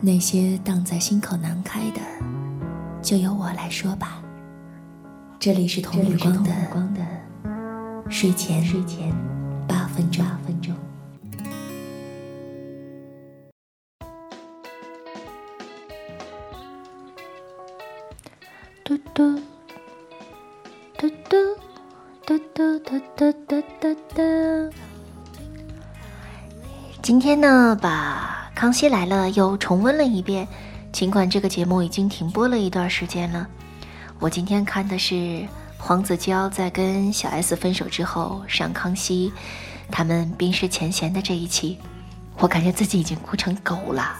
[0.00, 2.00] 那些荡在心口难开的，
[3.02, 4.22] 就由我来说吧。
[5.40, 7.00] 这里是童日光的
[8.08, 9.12] 睡前睡前
[9.66, 10.24] 八分钟。
[18.84, 19.40] 嘟嘟
[20.96, 21.50] 嘟嘟
[22.14, 24.72] 嘟嘟嘟嘟嘟嘟嘟。
[27.02, 30.44] 今天呢，把《康熙来了》又重温了一遍。
[30.90, 33.46] 尽管这个节目已经停播了一段时间了，
[34.18, 35.46] 我今天看的是
[35.78, 39.32] 黄子佼在跟小 S 分手之后上康熙，
[39.92, 41.78] 他们冰释前嫌的这一期，
[42.38, 44.18] 我感觉自己已经哭成狗了。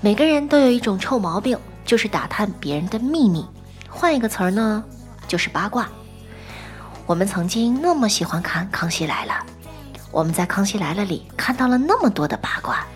[0.00, 1.58] 每个人都有一种臭毛病。
[1.84, 3.44] 就是打探别人的秘密，
[3.90, 4.82] 换一个词儿呢，
[5.28, 5.86] 就是八卦。
[7.04, 9.34] 我们曾经那么喜欢看《康熙来了》，
[10.14, 12.86] 我们在《康熙来了》里看到了那么多的八卦，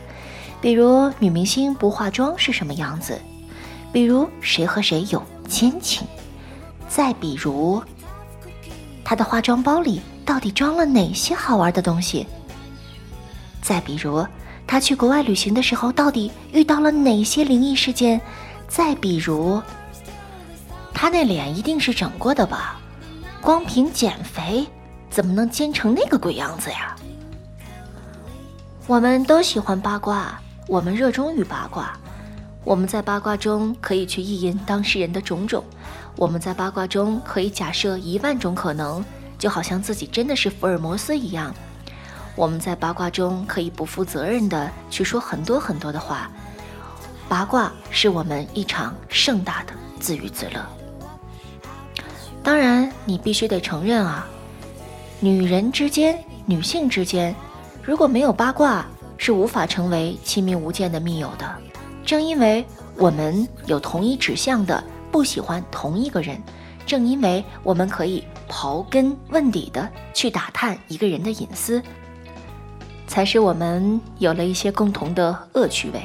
[0.61, 3.21] 比如女明星不化妆是什么样子，
[3.93, 6.07] 比如谁和谁有奸情，
[6.89, 7.83] 再比如
[9.05, 12.25] 她的化妆包里到底装了哪些好玩的东西，
[13.61, 14.25] 再比如
[14.65, 18.21] 她去国外旅行的时候到底遇到了哪些灵异事件。
[18.69, 19.61] 再比如，
[20.95, 22.79] 她那脸一定是整过的吧？
[23.41, 24.65] 光凭减肥，
[25.11, 26.95] 怎么能尖成那个鬼样子呀？
[28.89, 31.93] 我们都喜欢八卦，我们热衷于八卦，
[32.65, 35.63] 我们在八卦中可以去意淫当事人的种种，
[36.17, 39.05] 我们在八卦中可以假设一万种可能，
[39.39, 41.55] 就好像自己真的是福尔摩斯一样。
[42.35, 46.31] 我们在八卦中可以不负责任的去说很多很多的话。
[47.29, 50.65] 八卦是我们一场盛大的自娱自乐。
[52.43, 54.27] 当然，你必须得承认啊，
[55.21, 57.37] 女人之间、女性之间，
[57.89, 58.85] 如果没有八卦，
[59.17, 61.51] 是无法成为亲密无间的密友的。
[62.05, 62.63] 正因为
[62.99, 66.39] 我们有同一指向的，不喜欢同一个人，
[66.85, 71.83] 正因为我们可以刨根问底的去打探一个人的隐私，
[73.07, 76.03] 才使我们有了一些共同的恶趣味。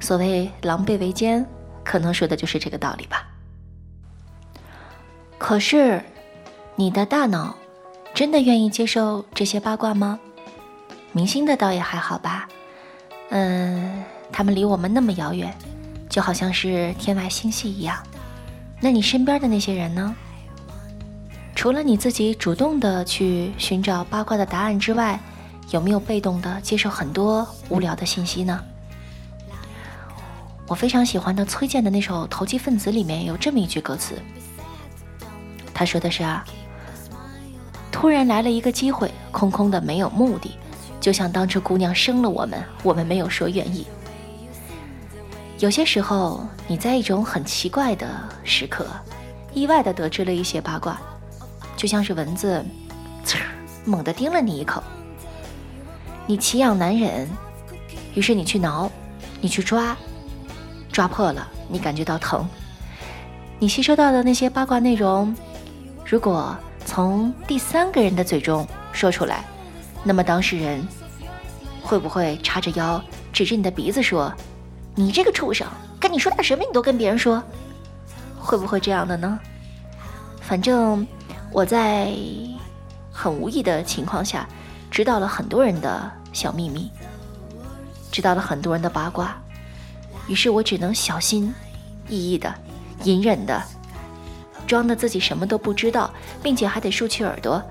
[0.00, 1.46] 所谓狼狈为奸，
[1.84, 3.24] 可能说的就是这个道理吧。
[5.38, 6.02] 可是，
[6.74, 7.54] 你的大脑
[8.12, 10.18] 真的愿意接受这些八卦吗？
[11.12, 12.48] 明星的倒也还好吧，
[13.30, 15.52] 嗯，他们离我们那么遥远，
[16.08, 17.96] 就好像是天外星系一样。
[18.80, 20.14] 那你身边的那些人呢？
[21.54, 25.18] 除了你自己主动的去寻找八卦的答案之外，
[25.70, 28.62] 有没有被动的接受很多无聊的信息呢？
[30.68, 34.14] 我非常喜欢的崔健的那首《投机分子》里面有这么一句歌词，
[35.74, 36.44] 他说的是啊，
[37.90, 40.56] 突然来了一个机会，空空的没有目的，
[41.08, 43.86] 就像当初姑娘生了我们，我们没有说愿意。
[45.58, 48.06] 有些时候，你在一种很奇怪的
[48.44, 48.86] 时刻，
[49.54, 51.00] 意外的得知了一些八卦，
[51.78, 52.62] 就像是蚊子，
[53.86, 54.82] 猛地叮了你一口，
[56.26, 57.26] 你奇痒难忍，
[58.14, 58.92] 于是你去挠，
[59.40, 59.96] 你去抓。
[60.92, 62.46] 抓破了，你感觉到疼。
[63.58, 65.34] 你吸收到的那些八卦内容，
[66.04, 66.54] 如果
[66.84, 69.42] 从第三个人的嘴中说出来，
[70.04, 70.86] 那么当事人
[71.88, 74.30] 会不会叉着腰指着你的鼻子说
[74.94, 75.66] ：“你这个畜生，
[75.98, 77.42] 跟你说点什么你都跟别人说？”
[78.38, 79.40] 会不会这样的呢？
[80.42, 81.06] 反正
[81.50, 82.12] 我在
[83.10, 84.46] 很无意的情况下
[84.90, 86.90] 知道了很多人的小秘密，
[88.12, 89.34] 知道了很多人的八卦。
[90.26, 91.54] 于是我只能小心
[92.06, 92.54] 翼翼的、
[93.04, 93.62] 隐忍的，
[94.66, 96.10] 装的自己什么都不知道，
[96.42, 97.62] 并且还得竖起耳朵。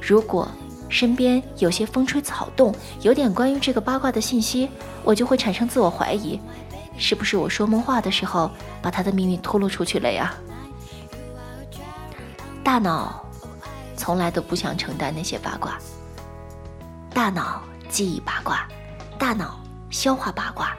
[0.00, 0.48] 如果
[0.88, 4.70] 身边有些风吹草动，有点关于这个八卦的信息，
[5.02, 6.40] 我就会产生自我怀疑：
[6.96, 10.34] 是不是我说梦话的时候把他的秘密透露出去了呀？
[12.62, 13.24] 大脑
[13.96, 15.78] 从来都不想承担那些八卦，
[17.12, 18.66] 大脑记忆八卦，
[19.18, 19.58] 大脑
[19.90, 20.76] 消化八卦。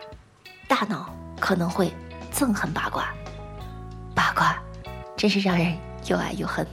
[0.68, 1.94] 大脑可能会
[2.34, 3.14] 憎恨八卦，
[4.14, 4.62] 八卦
[5.16, 5.78] 真是让人
[6.08, 6.68] 又爱又恨。